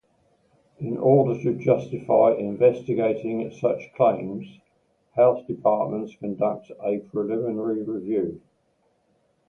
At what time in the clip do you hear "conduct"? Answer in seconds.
6.19-6.71